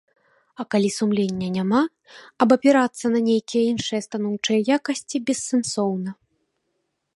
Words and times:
А 0.61 0.63
калі 0.75 0.87
сумлення 0.93 1.49
няма, 1.57 1.81
абапірацца 2.45 3.05
на 3.17 3.23
нейкія 3.29 3.63
іншыя 3.75 4.01
станоўчыя 4.07 4.59
якасці 4.79 5.17
бессэнсоўна. 5.31 6.11